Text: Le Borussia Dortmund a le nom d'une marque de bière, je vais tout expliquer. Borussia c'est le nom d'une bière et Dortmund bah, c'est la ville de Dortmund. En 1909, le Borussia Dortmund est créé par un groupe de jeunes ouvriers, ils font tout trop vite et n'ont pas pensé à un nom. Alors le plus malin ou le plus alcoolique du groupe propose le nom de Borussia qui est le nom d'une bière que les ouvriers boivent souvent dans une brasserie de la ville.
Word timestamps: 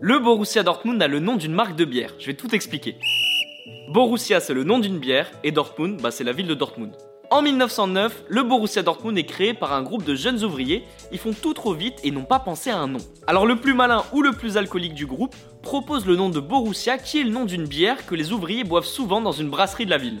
Le 0.00 0.18
Borussia 0.18 0.64
Dortmund 0.64 1.00
a 1.00 1.06
le 1.06 1.20
nom 1.20 1.36
d'une 1.36 1.54
marque 1.54 1.76
de 1.76 1.84
bière, 1.84 2.14
je 2.18 2.26
vais 2.26 2.34
tout 2.34 2.52
expliquer. 2.52 2.96
Borussia 3.90 4.40
c'est 4.40 4.52
le 4.52 4.64
nom 4.64 4.80
d'une 4.80 4.98
bière 4.98 5.30
et 5.44 5.52
Dortmund 5.52 6.02
bah, 6.02 6.10
c'est 6.10 6.24
la 6.24 6.32
ville 6.32 6.48
de 6.48 6.54
Dortmund. 6.54 6.96
En 7.30 7.42
1909, 7.42 8.24
le 8.28 8.42
Borussia 8.42 8.82
Dortmund 8.82 9.16
est 9.16 9.24
créé 9.24 9.54
par 9.54 9.72
un 9.72 9.84
groupe 9.84 10.02
de 10.02 10.16
jeunes 10.16 10.42
ouvriers, 10.42 10.82
ils 11.12 11.18
font 11.20 11.32
tout 11.32 11.54
trop 11.54 11.74
vite 11.74 12.00
et 12.02 12.10
n'ont 12.10 12.24
pas 12.24 12.40
pensé 12.40 12.70
à 12.70 12.78
un 12.78 12.88
nom. 12.88 12.98
Alors 13.28 13.46
le 13.46 13.54
plus 13.54 13.72
malin 13.72 14.02
ou 14.12 14.20
le 14.20 14.32
plus 14.32 14.56
alcoolique 14.56 14.94
du 14.94 15.06
groupe 15.06 15.36
propose 15.62 16.06
le 16.06 16.16
nom 16.16 16.28
de 16.28 16.40
Borussia 16.40 16.98
qui 16.98 17.20
est 17.20 17.24
le 17.24 17.30
nom 17.30 17.44
d'une 17.44 17.68
bière 17.68 18.04
que 18.04 18.16
les 18.16 18.32
ouvriers 18.32 18.64
boivent 18.64 18.84
souvent 18.84 19.20
dans 19.20 19.30
une 19.30 19.48
brasserie 19.48 19.86
de 19.86 19.90
la 19.90 19.98
ville. 19.98 20.20